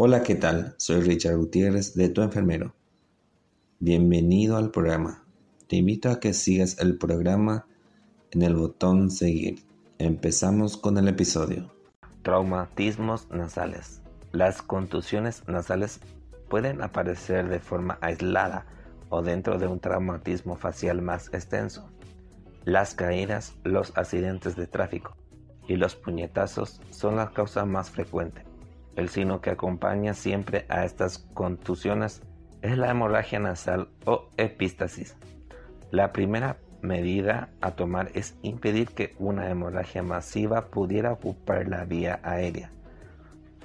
Hola, 0.00 0.22
¿qué 0.22 0.36
tal? 0.36 0.76
Soy 0.76 1.00
Richard 1.00 1.38
Gutiérrez 1.38 1.96
de 1.96 2.08
Tu 2.08 2.22
Enfermero. 2.22 2.72
Bienvenido 3.80 4.56
al 4.56 4.70
programa. 4.70 5.24
Te 5.66 5.74
invito 5.74 6.08
a 6.08 6.20
que 6.20 6.34
sigas 6.34 6.78
el 6.78 6.96
programa 6.98 7.66
en 8.30 8.42
el 8.42 8.54
botón 8.54 9.10
seguir. 9.10 9.64
Empezamos 9.98 10.76
con 10.76 10.98
el 10.98 11.08
episodio. 11.08 11.74
Traumatismos 12.22 13.28
nasales. 13.32 14.00
Las 14.30 14.62
contusiones 14.62 15.42
nasales 15.48 15.98
pueden 16.48 16.80
aparecer 16.80 17.48
de 17.48 17.58
forma 17.58 17.98
aislada 18.00 18.66
o 19.08 19.20
dentro 19.22 19.58
de 19.58 19.66
un 19.66 19.80
traumatismo 19.80 20.54
facial 20.54 21.02
más 21.02 21.26
extenso. 21.34 21.90
Las 22.64 22.94
caídas, 22.94 23.56
los 23.64 23.98
accidentes 23.98 24.54
de 24.54 24.68
tráfico 24.68 25.16
y 25.66 25.74
los 25.74 25.96
puñetazos 25.96 26.80
son 26.90 27.16
la 27.16 27.32
causa 27.32 27.64
más 27.64 27.90
frecuente. 27.90 28.47
El 28.98 29.10
signo 29.10 29.40
que 29.40 29.50
acompaña 29.50 30.12
siempre 30.12 30.66
a 30.68 30.84
estas 30.84 31.18
contusiones 31.32 32.20
es 32.62 32.76
la 32.76 32.90
hemorragia 32.90 33.38
nasal 33.38 33.90
o 34.04 34.28
epístasis. 34.36 35.16
La 35.92 36.12
primera 36.12 36.56
medida 36.82 37.50
a 37.60 37.76
tomar 37.76 38.10
es 38.14 38.36
impedir 38.42 38.88
que 38.88 39.14
una 39.20 39.48
hemorragia 39.48 40.02
masiva 40.02 40.66
pudiera 40.66 41.12
ocupar 41.12 41.68
la 41.68 41.84
vía 41.84 42.18
aérea, 42.24 42.72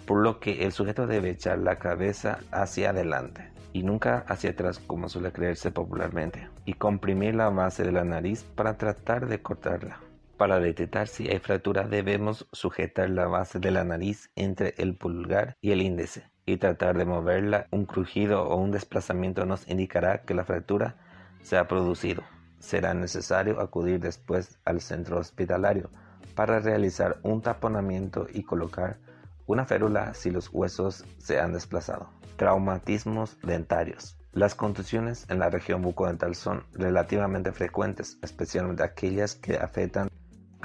por 0.05 0.21
lo 0.21 0.39
que 0.39 0.65
el 0.65 0.71
sujeto 0.71 1.07
debe 1.07 1.31
echar 1.31 1.57
la 1.57 1.79
cabeza 1.79 2.37
hacia 2.51 2.91
adelante 2.91 3.49
y 3.73 3.81
nunca 3.81 4.25
hacia 4.27 4.51
atrás 4.51 4.77
como 4.77 5.09
suele 5.09 5.31
creerse 5.31 5.71
popularmente, 5.71 6.47
y 6.63 6.73
comprimir 6.73 7.33
la 7.33 7.49
base 7.49 7.83
de 7.83 7.91
la 7.91 8.03
nariz 8.03 8.43
para 8.43 8.77
tratar 8.77 9.25
de 9.25 9.41
cortarla. 9.41 9.97
Para 10.43 10.59
detectar 10.59 11.07
si 11.07 11.29
hay 11.29 11.39
fractura 11.39 11.87
debemos 11.87 12.49
sujetar 12.51 13.09
la 13.09 13.27
base 13.27 13.59
de 13.59 13.71
la 13.71 13.85
nariz 13.85 14.29
entre 14.35 14.73
el 14.77 14.93
pulgar 14.93 15.55
y 15.61 15.71
el 15.71 15.81
índice 15.81 16.29
y 16.45 16.57
tratar 16.57 16.97
de 16.97 17.05
moverla. 17.05 17.67
Un 17.71 17.85
crujido 17.85 18.43
o 18.43 18.57
un 18.57 18.69
desplazamiento 18.69 19.45
nos 19.45 19.65
indicará 19.69 20.23
que 20.23 20.33
la 20.33 20.43
fractura 20.43 20.97
se 21.43 21.55
ha 21.55 21.69
producido. 21.69 22.23
Será 22.59 22.93
necesario 22.93 23.61
acudir 23.61 24.01
después 24.01 24.59
al 24.65 24.81
centro 24.81 25.17
hospitalario 25.17 25.89
para 26.35 26.59
realizar 26.59 27.19
un 27.23 27.41
taponamiento 27.41 28.27
y 28.29 28.43
colocar 28.43 28.97
una 29.45 29.63
férula 29.63 30.13
si 30.13 30.29
los 30.29 30.49
huesos 30.51 31.05
se 31.19 31.39
han 31.39 31.53
desplazado. 31.53 32.09
Traumatismos 32.35 33.37
dentarios. 33.43 34.17
Las 34.33 34.55
contusiones 34.55 35.25
en 35.29 35.39
la 35.39 35.49
región 35.49 35.81
bucodental 35.81 36.35
son 36.35 36.65
relativamente 36.73 37.53
frecuentes, 37.53 38.17
especialmente 38.21 38.83
aquellas 38.83 39.35
que 39.35 39.55
afectan 39.55 40.09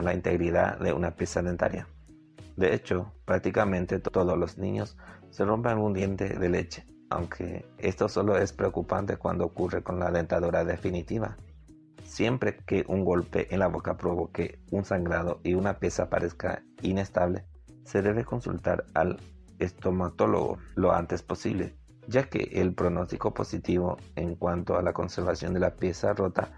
la 0.03 0.15
integridad 0.15 0.79
de 0.79 0.93
una 0.93 1.13
pieza 1.13 1.43
dentaria. 1.43 1.89
De 2.57 2.75
hecho, 2.75 3.13
prácticamente 3.25 4.01
todos 4.01 4.37
los 4.37 4.59
niños 4.59 4.97
se 5.31 5.45
rompen 5.45 5.79
un 5.79 5.95
diente 5.95 6.39
de 6.39 6.49
leche, 6.49 6.85
aunque 7.11 7.65
esto 7.79 8.09
solo 8.09 8.37
es 8.37 8.53
preocupante 8.53 9.17
cuando 9.17 9.45
ocurre 9.45 9.83
con 9.83 9.99
la 9.99 10.11
dentadura 10.11 10.65
definitiva. 10.65 11.37
Siempre 12.03 12.57
que 12.67 12.85
un 12.89 13.05
golpe 13.05 13.53
en 13.55 13.61
la 13.61 13.69
boca 13.69 13.97
provoque 13.97 14.61
un 14.71 14.85
sangrado 14.85 15.41
y 15.45 15.55
una 15.55 15.79
pieza 15.79 16.09
parezca 16.09 16.63
inestable, 16.83 17.45
se 17.85 18.03
debe 18.03 18.25
consultar 18.25 18.87
al 18.95 19.19
estomatólogo 19.59 20.59
lo 20.75 20.93
antes 20.93 21.23
posible, 21.23 21.77
ya 22.07 22.25
que 22.25 22.61
el 22.61 22.75
pronóstico 22.75 23.35
positivo 23.35 23.99
en 24.17 24.35
cuanto 24.35 24.77
a 24.77 24.83
la 24.83 24.93
conservación 24.93 25.55
de 25.55 25.61
la 25.61 25.77
pieza 25.77 26.13
rota 26.13 26.51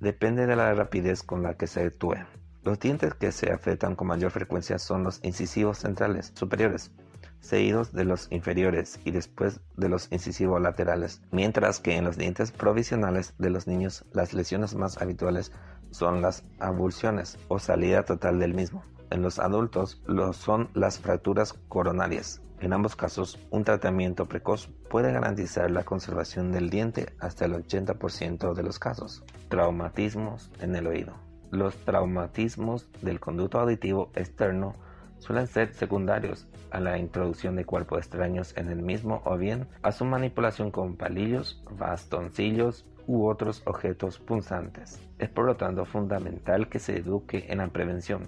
depende 0.00 0.46
de 0.46 0.56
la 0.56 0.74
rapidez 0.74 1.22
con 1.22 1.42
la 1.42 1.54
que 1.54 1.66
se 1.66 1.82
actúe. 1.82 2.16
Los 2.64 2.80
dientes 2.80 3.12
que 3.12 3.30
se 3.30 3.52
afectan 3.52 3.94
con 3.94 4.08
mayor 4.08 4.30
frecuencia 4.30 4.78
son 4.78 5.04
los 5.04 5.20
incisivos 5.22 5.78
centrales 5.78 6.32
superiores, 6.34 6.92
seguidos 7.40 7.92
de 7.92 8.06
los 8.06 8.26
inferiores 8.30 8.98
y 9.04 9.10
después 9.10 9.60
de 9.76 9.90
los 9.90 10.10
incisivos 10.10 10.62
laterales, 10.62 11.20
mientras 11.30 11.80
que 11.80 11.96
en 11.96 12.04
los 12.04 12.16
dientes 12.16 12.52
provisionales 12.52 13.34
de 13.36 13.50
los 13.50 13.66
niños 13.66 14.06
las 14.14 14.32
lesiones 14.32 14.74
más 14.74 14.96
habituales 15.02 15.52
son 15.90 16.22
las 16.22 16.42
avulsiones 16.58 17.36
o 17.48 17.58
salida 17.58 18.04
total 18.04 18.38
del 18.38 18.54
mismo. 18.54 18.82
En 19.10 19.20
los 19.20 19.38
adultos 19.40 20.00
lo 20.06 20.32
son 20.32 20.70
las 20.72 20.98
fracturas 20.98 21.52
coronarias. 21.68 22.40
En 22.60 22.72
ambos 22.72 22.96
casos, 22.96 23.38
un 23.50 23.64
tratamiento 23.64 24.24
precoz 24.24 24.70
puede 24.88 25.12
garantizar 25.12 25.70
la 25.70 25.84
conservación 25.84 26.50
del 26.50 26.70
diente 26.70 27.12
hasta 27.20 27.44
el 27.44 27.52
80% 27.52 28.54
de 28.54 28.62
los 28.62 28.78
casos. 28.78 29.22
Traumatismos 29.50 30.50
en 30.60 30.74
el 30.76 30.86
oído. 30.86 31.33
Los 31.54 31.76
traumatismos 31.76 32.88
del 33.00 33.20
conducto 33.20 33.60
auditivo 33.60 34.10
externo 34.16 34.74
suelen 35.20 35.46
ser 35.46 35.72
secundarios 35.72 36.48
a 36.72 36.80
la 36.80 36.98
introducción 36.98 37.54
de 37.54 37.64
cuerpos 37.64 38.00
extraños 38.00 38.56
en 38.56 38.70
el 38.70 38.82
mismo 38.82 39.22
o 39.24 39.36
bien 39.36 39.68
a 39.82 39.92
su 39.92 40.04
manipulación 40.04 40.72
con 40.72 40.96
palillos, 40.96 41.62
bastoncillos 41.78 42.84
u 43.06 43.28
otros 43.28 43.62
objetos 43.66 44.18
punzantes. 44.18 45.00
Es 45.20 45.28
por 45.28 45.44
lo 45.44 45.54
tanto 45.54 45.84
fundamental 45.84 46.68
que 46.68 46.80
se 46.80 46.96
eduque 46.96 47.46
en 47.48 47.58
la 47.58 47.68
prevención, 47.68 48.26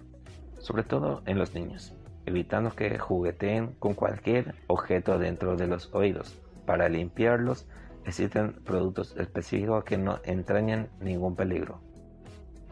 sobre 0.61 0.85
todo 0.85 1.23
en 1.27 1.37
los 1.37 1.53
niños, 1.53 1.95
evitando 2.27 2.77
que 2.77 2.97
jugueteen 2.97 3.73
con 3.81 3.95
cualquier 3.95 4.55
objeto 4.69 5.19
dentro 5.19 5.57
de 5.57 5.67
los 5.67 5.93
oídos. 5.93 6.41
Para 6.65 6.89
limpiarlos 6.89 7.67
existen 8.05 8.53
productos 8.65 9.17
específicos 9.17 9.83
que 9.83 9.99
no 9.99 10.21
entrañan 10.23 10.91
ningún 11.01 11.35
peligro. 11.35 11.86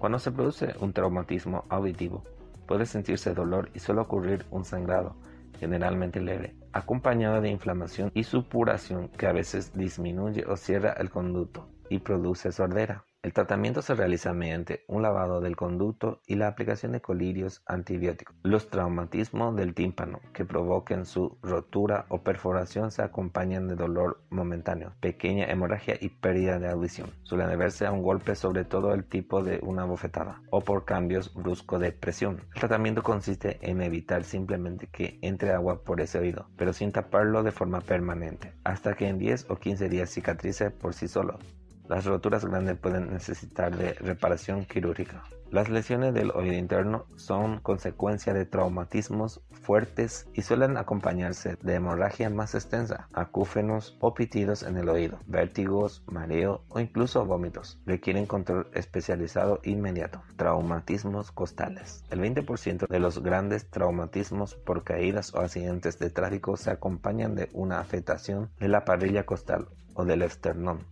Cuando 0.04 0.18
se 0.18 0.32
produce 0.32 0.74
un 0.80 0.92
traumatismo 0.92 1.64
auditivo, 1.70 2.24
puede 2.66 2.84
sentirse 2.84 3.32
dolor 3.32 3.70
y 3.72 3.78
suele 3.78 4.02
ocurrir 4.02 4.44
un 4.50 4.66
sangrado, 4.66 5.16
generalmente 5.58 6.20
leve, 6.20 6.54
acompañado 6.74 7.40
de 7.40 7.48
inflamación 7.48 8.10
y 8.12 8.24
supuración 8.24 9.08
que 9.08 9.26
a 9.26 9.32
veces 9.32 9.72
disminuye 9.72 10.44
o 10.46 10.58
cierra 10.58 10.92
el 10.98 11.08
conducto 11.08 11.70
y 11.88 12.00
produce 12.00 12.52
sordera. 12.52 13.06
El 13.24 13.32
tratamiento 13.32 13.80
se 13.80 13.94
realiza 13.94 14.34
mediante 14.34 14.84
un 14.86 15.00
lavado 15.00 15.40
del 15.40 15.56
conducto 15.56 16.20
y 16.26 16.34
la 16.34 16.46
aplicación 16.46 16.92
de 16.92 17.00
colirios 17.00 17.62
antibióticos. 17.64 18.36
Los 18.42 18.68
traumatismos 18.68 19.56
del 19.56 19.72
tímpano 19.72 20.20
que 20.34 20.44
provoquen 20.44 21.06
su 21.06 21.38
rotura 21.40 22.04
o 22.10 22.22
perforación 22.22 22.90
se 22.90 23.00
acompañan 23.00 23.66
de 23.66 23.76
dolor 23.76 24.20
momentáneo, 24.28 24.92
pequeña 25.00 25.46
hemorragia 25.46 25.96
y 25.98 26.10
pérdida 26.10 26.58
de 26.58 26.68
audición. 26.68 27.14
Suelen 27.22 27.48
deberse 27.48 27.86
a 27.86 27.92
un 27.92 28.02
golpe 28.02 28.34
sobre 28.34 28.66
todo 28.66 28.92
el 28.92 29.04
tipo 29.04 29.42
de 29.42 29.58
una 29.62 29.86
bofetada 29.86 30.42
o 30.50 30.60
por 30.60 30.84
cambios 30.84 31.32
bruscos 31.32 31.80
de 31.80 31.92
presión. 31.92 32.42
El 32.52 32.60
tratamiento 32.60 33.02
consiste 33.02 33.58
en 33.62 33.80
evitar 33.80 34.24
simplemente 34.24 34.88
que 34.88 35.18
entre 35.22 35.52
agua 35.52 35.82
por 35.82 36.02
ese 36.02 36.18
oído, 36.18 36.50
pero 36.58 36.74
sin 36.74 36.92
taparlo 36.92 37.42
de 37.42 37.52
forma 37.52 37.80
permanente, 37.80 38.52
hasta 38.64 38.92
que 38.92 39.08
en 39.08 39.18
10 39.18 39.46
o 39.48 39.56
15 39.56 39.88
días 39.88 40.10
cicatrice 40.10 40.70
por 40.70 40.92
sí 40.92 41.08
solo. 41.08 41.38
Las 41.86 42.06
roturas 42.06 42.46
grandes 42.46 42.78
pueden 42.78 43.12
necesitar 43.12 43.76
de 43.76 43.92
reparación 43.92 44.64
quirúrgica. 44.64 45.22
Las 45.50 45.68
lesiones 45.68 46.14
del 46.14 46.30
oído 46.30 46.54
interno 46.54 47.04
son 47.16 47.60
consecuencia 47.60 48.32
de 48.32 48.46
traumatismos 48.46 49.42
fuertes 49.52 50.26
y 50.32 50.42
suelen 50.42 50.78
acompañarse 50.78 51.56
de 51.60 51.74
hemorragia 51.74 52.30
más 52.30 52.54
extensa, 52.54 53.08
acúfenos 53.12 53.96
o 54.00 54.14
pitidos 54.14 54.62
en 54.62 54.78
el 54.78 54.88
oído, 54.88 55.18
vértigos, 55.26 56.02
mareo 56.06 56.64
o 56.70 56.80
incluso 56.80 57.24
vómitos. 57.26 57.78
Requieren 57.84 58.26
control 58.26 58.68
especializado 58.72 59.60
inmediato. 59.62 60.22
Traumatismos 60.36 61.30
costales. 61.32 62.02
El 62.10 62.20
20% 62.20 62.88
de 62.88 62.98
los 62.98 63.22
grandes 63.22 63.68
traumatismos 63.68 64.54
por 64.54 64.84
caídas 64.84 65.34
o 65.34 65.40
accidentes 65.40 65.98
de 65.98 66.08
tráfico 66.08 66.56
se 66.56 66.70
acompañan 66.70 67.34
de 67.34 67.50
una 67.52 67.78
afectación 67.78 68.50
de 68.58 68.68
la 68.68 68.86
parrilla 68.86 69.26
costal 69.26 69.68
o 69.92 70.04
del 70.04 70.22
esternón 70.22 70.86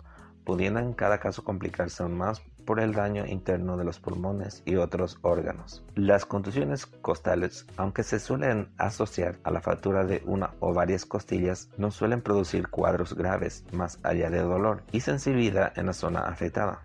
pudiendo 0.45 0.81
en 0.81 0.93
cada 0.93 1.19
caso 1.19 1.45
complicarse 1.45 2.03
aún 2.03 2.17
más 2.17 2.43
por 2.65 2.81
el 2.81 2.93
daño 2.93 3.27
interno 3.27 3.77
de 3.77 3.85
los 3.85 3.99
pulmones 3.99 4.63
y 4.65 4.77
otros 4.77 5.19
órganos. 5.23 5.85
Las 5.95 6.25
contusiones 6.25 6.87
costales, 6.87 7.67
aunque 7.77 8.03
se 8.03 8.19
suelen 8.19 8.73
asociar 8.79 9.39
a 9.43 9.51
la 9.51 9.61
fractura 9.61 10.05
de 10.05 10.23
una 10.27 10.55
o 10.61 10.73
varias 10.73 11.05
costillas, 11.05 11.71
no 11.77 11.91
suelen 11.91 12.23
producir 12.23 12.69
cuadros 12.69 13.15
graves 13.15 13.65
más 13.73 13.99
allá 14.03 14.31
de 14.31 14.41
dolor 14.41 14.85
y 14.93 15.01
sensibilidad 15.01 15.77
en 15.77 15.87
la 15.87 15.93
zona 15.93 16.21
afectada. 16.21 16.83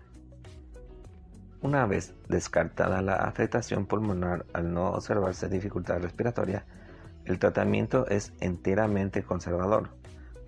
Una 1.60 1.86
vez 1.86 2.14
descartada 2.28 3.02
la 3.02 3.16
afectación 3.16 3.86
pulmonar 3.86 4.46
al 4.52 4.72
no 4.72 4.90
observarse 4.90 5.48
dificultad 5.48 6.00
respiratoria, 6.00 6.64
el 7.24 7.38
tratamiento 7.38 8.06
es 8.08 8.32
enteramente 8.40 9.22
conservador, 9.22 9.90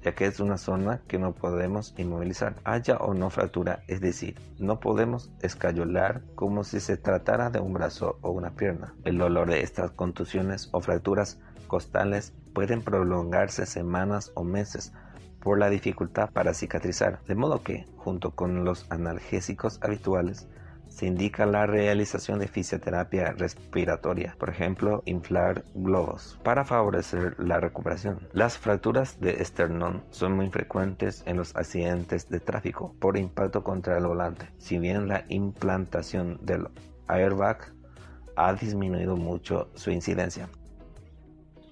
ya 0.02 0.14
que 0.14 0.26
es 0.26 0.40
una 0.40 0.58
zona 0.58 1.00
que 1.06 1.18
no 1.18 1.32
podemos 1.32 1.94
inmovilizar, 1.98 2.56
haya 2.64 2.96
o 2.96 3.14
no 3.14 3.30
fractura, 3.30 3.82
es 3.86 4.00
decir, 4.00 4.36
no 4.58 4.80
podemos 4.80 5.30
escayolar 5.42 6.22
como 6.34 6.64
si 6.64 6.80
se 6.80 6.96
tratara 6.96 7.50
de 7.50 7.60
un 7.60 7.72
brazo 7.72 8.18
o 8.22 8.30
una 8.30 8.50
pierna. 8.50 8.94
El 9.04 9.18
dolor 9.18 9.50
de 9.50 9.62
estas 9.62 9.90
contusiones 9.90 10.68
o 10.72 10.80
fracturas 10.80 11.38
costales 11.66 12.32
pueden 12.54 12.82
prolongarse 12.82 13.66
semanas 13.66 14.32
o 14.34 14.44
meses 14.44 14.92
por 15.40 15.58
la 15.58 15.70
dificultad 15.70 16.30
para 16.30 16.54
cicatrizar, 16.54 17.20
de 17.26 17.34
modo 17.34 17.62
que, 17.62 17.86
junto 17.96 18.32
con 18.32 18.64
los 18.64 18.86
analgésicos 18.90 19.78
habituales, 19.82 20.48
se 20.90 21.06
indica 21.06 21.46
la 21.46 21.66
realización 21.66 22.38
de 22.38 22.48
fisioterapia 22.48 23.32
respiratoria, 23.32 24.36
por 24.38 24.50
ejemplo, 24.50 25.02
inflar 25.06 25.64
globos, 25.74 26.38
para 26.42 26.64
favorecer 26.64 27.36
la 27.38 27.58
recuperación. 27.60 28.28
Las 28.32 28.58
fracturas 28.58 29.18
de 29.20 29.40
esternón 29.40 30.04
son 30.10 30.34
muy 30.34 30.50
frecuentes 30.50 31.22
en 31.26 31.36
los 31.38 31.56
accidentes 31.56 32.28
de 32.28 32.40
tráfico 32.40 32.94
por 33.00 33.16
impacto 33.16 33.64
contra 33.64 33.96
el 33.96 34.06
volante, 34.06 34.48
si 34.58 34.78
bien 34.78 35.08
la 35.08 35.24
implantación 35.28 36.38
del 36.42 36.68
airbag 37.06 37.72
ha 38.36 38.52
disminuido 38.54 39.16
mucho 39.16 39.70
su 39.74 39.90
incidencia. 39.90 40.48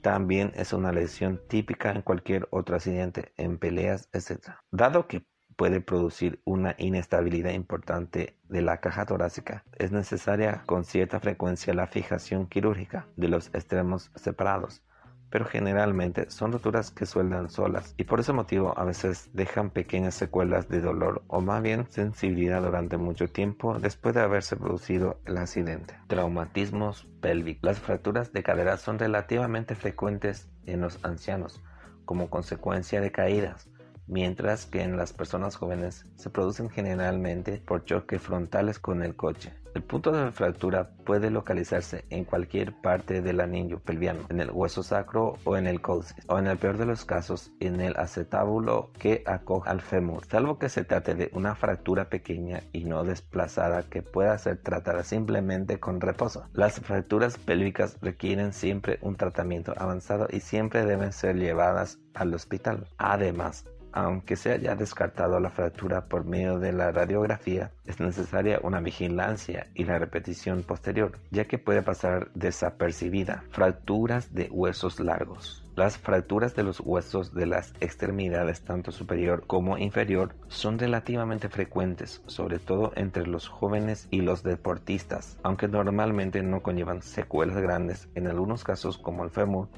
También 0.03 0.53
es 0.55 0.73
una 0.73 0.93
lesión 0.93 1.41
típica 1.49 1.91
en 1.91 2.03
cualquier 2.03 2.47
otro 2.50 2.76
accidente, 2.76 3.32
en 3.37 3.59
peleas, 3.59 4.09
etc. 4.12 4.53
Dado 4.71 5.06
que 5.09 5.26
puede 5.59 5.81
producir 5.81 6.41
una 6.45 6.77
inestabilidad 6.79 7.51
importante 7.51 8.37
de 8.49 8.63
la 8.63 8.77
caja 8.77 9.05
torácica. 9.07 9.65
Es 9.77 9.91
necesaria 9.91 10.63
con 10.67 10.85
cierta 10.85 11.19
frecuencia 11.19 11.75
la 11.75 11.89
fijación 11.89 12.47
quirúrgica 12.47 13.09
de 13.17 13.27
los 13.27 13.49
extremos 13.53 14.13
separados, 14.15 14.85
pero 15.31 15.47
generalmente 15.47 16.31
son 16.31 16.53
roturas 16.53 16.93
que 16.93 17.07
sueldan 17.07 17.51
solas 17.51 17.93
y 17.97 18.05
por 18.05 18.21
ese 18.21 18.33
motivo 18.33 18.73
a 18.79 18.85
veces 18.85 19.31
dejan 19.33 19.71
pequeñas 19.71 20.15
secuelas 20.15 20.69
de 20.69 20.81
dolor 20.81 21.25
o 21.27 21.41
más 21.41 21.61
bien 21.61 21.87
sensibilidad 21.91 22.63
durante 22.63 22.97
mucho 22.97 23.27
tiempo 23.27 23.81
después 23.81 24.15
de 24.15 24.21
haberse 24.21 24.55
producido 24.55 25.19
el 25.27 25.39
accidente. 25.39 25.97
Traumatismos 26.07 27.09
pélvicos. 27.21 27.65
Las 27.65 27.81
fracturas 27.81 28.33
de 28.33 28.45
cadera 28.45 28.77
son 28.77 29.01
relativamente 29.01 29.75
frecuentes 29.75 30.49
en 30.67 30.83
los 30.83 31.05
ancianos 31.05 31.61
como 32.05 32.31
consecuencia 32.31 33.01
de 33.01 33.11
caídas 33.11 33.69
mientras 34.09 34.67
que 34.67 34.83
en 34.83 34.97
las 34.97 35.13
personas 35.13 35.57
jóvenes 35.57 36.05
se 36.17 36.31
producen 36.31 36.71
generalmente 36.71 37.63
por 37.65 37.85
choques 37.85 38.21
frontales 38.21 38.79
con 38.79 39.03
el 39.03 39.15
coche. 39.15 39.53
El 39.75 39.83
punto 39.83 40.11
de 40.11 40.33
fractura 40.33 40.91
puede 41.05 41.31
localizarse 41.31 42.05
en 42.11 42.25
cualquier 42.25 42.73
parte 42.73 43.21
del 43.23 43.41
anillo 43.41 43.79
pelviano, 43.79 44.21
en 44.29 44.41
el 44.41 44.51
hueso 44.51 44.83
sacro 44.83 45.39
o 45.45 45.57
en 45.57 45.67
el 45.67 45.81
coxis, 45.81 46.17
o 46.27 46.39
en 46.39 46.47
el 46.47 46.59
peor 46.59 46.79
de 46.79 46.87
los 46.87 47.05
casos 47.05 47.53
en 47.61 47.81
el 47.81 47.97
acetábulo 47.97 48.91
que 48.99 49.23
acoge 49.27 49.71
al 49.71 49.81
fémur, 49.81 50.25
salvo 50.27 50.59
que 50.59 50.69
se 50.69 50.85
trate 50.85 51.15
de 51.15 51.31
una 51.33 51.55
fractura 51.55 52.09
pequeña 52.09 52.63
y 52.73 52.85
no 52.85 53.05
desplazada 53.05 53.83
que 53.83 54.03
pueda 54.03 54.37
ser 54.39 54.57
tratada 54.57 55.05
simplemente 55.05 55.79
con 55.79 56.01
reposo. 56.01 56.49
Las 56.55 56.81
fracturas 56.81 57.37
pélvicas 57.39 57.99
requieren 58.01 58.53
siempre 58.53 58.99
un 59.03 59.17
tratamiento 59.17 59.75
avanzado 59.77 60.29
y 60.31 60.41
siempre 60.41 60.85
deben 60.87 61.13
ser 61.13 61.37
llevadas 61.37 61.99
al 62.15 62.35
hospital. 62.35 62.89
Además, 62.97 63.65
aunque 63.93 64.37
se 64.37 64.52
haya 64.52 64.75
descartado 64.75 65.40
la 65.40 65.50
fractura 65.50 66.06
por 66.06 66.25
medio 66.25 66.58
de 66.58 66.73
la 66.73 66.90
radiografía, 66.90 67.73
es 67.87 68.00
necesaria 68.00 68.61
una 68.62 68.81
vigilancia 68.81 69.69
y 69.75 69.85
la 69.85 69.99
repetición 69.99 70.62
posterior, 70.62 71.19
ya 71.31 71.46
que 71.46 71.58
puede 71.58 71.82
pasar 71.82 72.31
desapercibida. 72.35 73.44
Fracturas 73.50 74.35
de 74.35 74.49
huesos 74.50 75.00
largos. 75.00 75.64
Las 75.76 75.96
fracturas 75.96 76.56
de 76.56 76.64
los 76.64 76.81
huesos 76.81 77.32
de 77.32 77.46
las 77.46 77.73
extremidades 77.81 78.62
tanto 78.62 78.90
superior 78.90 79.46
como 79.46 79.79
inferior 79.79 80.35
son 80.49 80.76
relativamente 80.76 81.49
frecuentes, 81.49 82.20
sobre 82.26 82.58
todo 82.58 82.93
entre 82.96 83.29
los 83.29 83.46
jóvenes 83.46 84.08
y 84.11 84.23
los 84.23 84.43
deportistas, 84.43 85.38
aunque 85.44 85.69
normalmente 85.69 86.43
no 86.43 86.62
conllevan 86.64 87.02
secuelas 87.02 87.58
grandes, 87.58 88.08
en 88.17 88.26
algunos 88.26 88.64
casos 88.64 88.99
como 88.99 89.23
el 89.23 89.31
fémur 89.31 89.69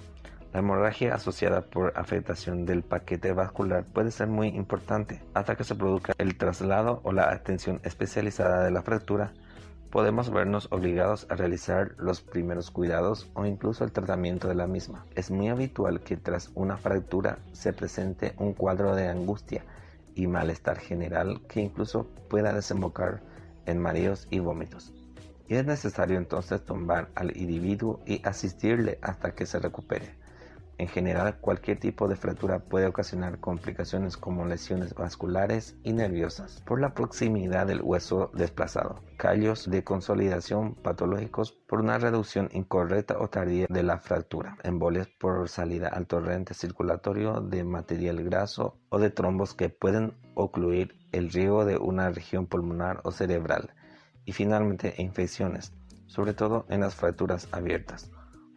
la 0.53 0.59
hemorragia 0.59 1.15
asociada 1.15 1.63
por 1.63 1.93
afectación 1.97 2.67
del 2.67 2.83
paquete 2.83 3.33
vascular 3.33 3.85
puede 3.85 4.11
ser 4.11 4.27
muy 4.27 4.49
importante. 4.49 5.23
Hasta 5.33 5.55
que 5.57 5.63
se 5.63 5.77
produzca 5.77 6.13
el 6.19 6.37
traslado 6.37 7.01
o 7.05 7.13
la 7.13 7.31
atención 7.31 7.81
especializada 7.85 8.65
de 8.65 8.73
la 8.73 8.83
fractura, 8.83 9.33
podemos 9.91 10.31
vernos 10.31 10.67
obligados 10.73 11.27
a 11.31 11.37
realizar 11.37 11.95
los 11.99 12.21
primeros 12.21 12.73
cuidados 12.73 13.31
o 13.35 13.47
incluso 13.47 13.85
el 13.85 13.93
tratamiento 13.93 14.49
de 14.49 14.57
la 14.57 14.67
misma. 14.67 15.07
Es 15.15 15.31
muy 15.31 15.49
habitual 15.49 16.01
que 16.01 16.17
tras 16.17 16.51
una 16.55 16.77
fractura 16.77 17.39
se 17.53 17.73
presente 17.73 18.35
un 18.39 18.53
cuadro 18.53 18.97
de 18.97 19.09
angustia 19.09 19.65
y 20.17 20.27
malestar 20.27 20.79
general 20.79 21.43
que 21.49 21.61
incluso 21.61 22.09
pueda 22.29 22.53
desembocar 22.53 23.23
en 23.67 23.79
mareos 23.79 24.27
y 24.31 24.41
vómitos. 24.41 24.93
Y 25.47 25.55
es 25.55 25.65
necesario 25.65 26.19
entonces 26.19 26.65
tomar 26.65 27.09
al 27.15 27.37
individuo 27.37 28.01
y 28.05 28.25
asistirle 28.27 28.99
hasta 29.03 29.33
que 29.35 29.47
se 29.47 29.59
recupere. 29.59 30.20
En 30.81 30.89
general, 30.89 31.37
cualquier 31.43 31.79
tipo 31.79 32.09
de 32.09 32.17
fractura 32.17 32.59
puede 32.59 32.87
ocasionar 32.87 33.39
complicaciones 33.39 34.17
como 34.17 34.47
lesiones 34.47 34.95
vasculares 34.95 35.77
y 35.85 35.93
nerviosas 35.93 36.63
por 36.65 36.81
la 36.81 36.95
proximidad 36.95 37.67
del 37.67 37.83
hueso 37.83 38.31
desplazado, 38.33 39.03
callos 39.19 39.71
de 39.71 39.85
consolidación 39.85 40.75
patológicos 40.77 41.53
por 41.53 41.81
una 41.81 41.99
reducción 41.99 42.49
incorrecta 42.55 43.19
o 43.19 43.29
tardía 43.29 43.67
de 43.69 43.83
la 43.83 43.99
fractura, 43.99 44.57
embolias 44.63 45.07
por 45.21 45.51
salida 45.51 45.89
al 45.89 46.07
torrente 46.07 46.55
circulatorio 46.55 47.43
de 47.43 47.63
material 47.63 48.25
graso 48.25 48.79
o 48.89 48.99
de 48.99 49.11
trombos 49.11 49.53
que 49.53 49.69
pueden 49.69 50.15
ocluir 50.35 50.97
el 51.13 51.31
riego 51.31 51.67
de 51.67 51.77
una 51.77 52.09
región 52.09 52.47
pulmonar 52.47 53.03
o 53.05 53.11
cerebral, 53.11 53.75
y 54.25 54.33
finalmente 54.33 54.95
infecciones, 54.97 55.75
sobre 56.07 56.33
todo 56.33 56.65
en 56.71 56.81
las 56.81 56.95
fracturas 56.95 57.49
abiertas 57.53 58.11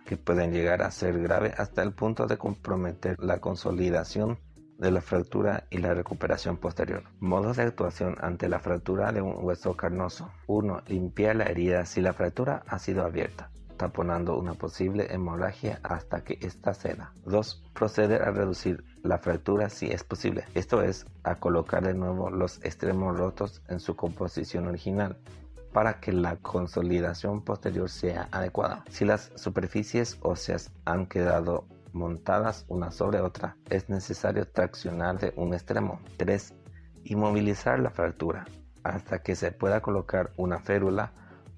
que 0.06 0.18
pueden 0.18 0.52
llegar 0.52 0.82
a 0.82 0.92
ser 0.92 1.22
grave 1.22 1.54
hasta 1.58 1.82
el 1.82 1.94
punto 1.94 2.28
de 2.28 2.38
comprometer 2.38 3.18
la 3.20 3.40
consolidación 3.40 4.40
de 4.78 4.92
la 4.92 5.02
fractura 5.02 5.66
y 5.70 5.78
la 5.78 5.94
recuperación 5.94 6.58
posterior. 6.58 7.04
Modos 7.20 7.58
de 7.58 7.64
actuación 7.64 8.16
ante 8.20 8.50
la 8.50 8.60
fractura 8.60 9.12
de 9.12 9.22
un 9.22 9.36
hueso 9.44 9.76
carnoso. 9.76 10.32
1. 10.48 10.84
Limpiar 10.88 11.38
la 11.38 11.46
herida 11.46 11.86
si 11.86 12.02
la 12.02 12.14
fractura 12.14 12.64
ha 12.68 12.80
sido 12.80 13.04
abierta, 13.04 13.50
taponando 13.78 14.38
una 14.38 14.56
posible 14.56 15.14
hemorragia 15.14 15.80
hasta 15.84 16.24
que 16.24 16.38
ésta 16.42 16.74
ceda. 16.74 17.14
2. 17.26 17.64
Proceder 17.74 18.24
a 18.24 18.32
reducir 18.32 18.84
la 19.04 19.20
fractura 19.20 19.70
si 19.70 19.88
es 19.88 20.04
posible, 20.04 20.46
esto 20.54 20.82
es, 20.82 21.06
a 21.24 21.36
colocar 21.36 21.86
de 21.86 21.94
nuevo 21.94 22.30
los 22.30 22.64
extremos 22.64 23.18
rotos 23.18 23.62
en 23.68 23.80
su 23.80 23.96
composición 23.96 24.68
original 24.68 25.18
para 25.74 26.00
que 26.00 26.14
la 26.14 26.38
consolidación 26.38 27.42
posterior 27.42 27.90
sea 27.90 28.30
adecuada. 28.32 28.86
Si 28.90 29.04
las 29.04 29.32
superficies 29.36 30.18
óseas 30.22 30.72
han 30.86 31.08
quedado 31.08 31.66
montadas 31.92 32.66
una 32.70 32.92
sobre 32.92 33.20
otra, 33.20 33.58
es 33.70 33.90
necesario 33.90 34.48
traccionar 34.48 35.20
de 35.20 35.34
un 35.36 35.54
extremo. 35.54 36.00
3. 36.18 36.54
Inmovilizar 37.06 37.80
la 37.80 37.90
fractura 37.90 38.46
hasta 38.84 39.24
que 39.24 39.36
se 39.36 39.52
pueda 39.52 39.82
colocar 39.82 40.32
una 40.38 40.60
férula 40.60 41.12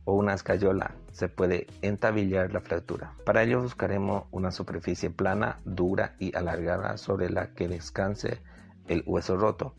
o 0.06 0.14
una 0.14 0.34
escayola. 0.34 0.96
Se 1.12 1.28
puede 1.28 1.68
entabillar 1.82 2.54
la 2.54 2.62
fractura. 2.62 3.14
Para 3.26 3.44
ello 3.44 3.62
buscaremos 3.62 4.26
una 4.32 4.52
superficie 4.52 5.10
plana, 5.10 5.60
dura 5.66 6.16
y 6.20 6.36
alargada 6.36 6.98
sobre 6.98 7.30
la 7.30 7.54
que 7.54 7.68
descanse 7.68 8.42
el 8.88 9.04
hueso 9.06 9.36
roto 9.38 9.76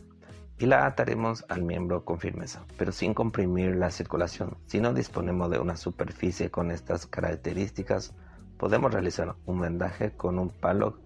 y 0.58 0.66
la 0.66 0.86
ataremos 0.86 1.44
al 1.48 1.62
miembro 1.62 2.04
con 2.04 2.18
firmeza, 2.18 2.64
pero 2.78 2.92
sin 2.92 3.14
comprimir 3.14 3.76
la 3.76 3.90
circulación. 3.90 4.56
Si 4.66 4.80
no 4.80 4.94
disponemos 4.94 5.50
de 5.50 5.58
una 5.58 5.76
superficie 5.76 6.50
con 6.50 6.70
estas 6.70 7.06
características, 7.06 8.14
podemos 8.56 8.92
realizar 8.92 9.34
un 9.44 9.60
vendaje 9.60 10.12
con 10.12 10.38
un 10.38 10.48
palo 10.48 10.98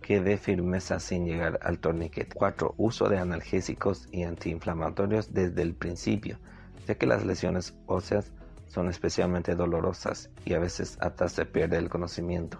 que 0.00 0.20
dé 0.20 0.36
firmeza 0.36 1.00
sin 1.00 1.26
llegar 1.26 1.58
al 1.62 1.78
torniquete. 1.78 2.34
4. 2.34 2.74
Uso 2.76 3.08
de 3.08 3.18
analgésicos 3.18 4.06
y 4.12 4.22
antiinflamatorios 4.22 5.32
desde 5.32 5.62
el 5.62 5.74
principio, 5.74 6.38
ya 6.86 6.94
que 6.94 7.06
las 7.06 7.24
lesiones 7.24 7.74
óseas 7.86 8.30
son 8.66 8.88
especialmente 8.88 9.54
dolorosas 9.54 10.30
y 10.44 10.54
a 10.54 10.58
veces 10.58 10.98
hasta 11.00 11.28
se 11.28 11.46
pierde 11.46 11.78
el 11.78 11.88
conocimiento. 11.88 12.52